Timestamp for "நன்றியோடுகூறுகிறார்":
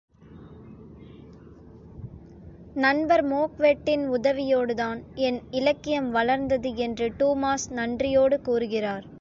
7.69-9.05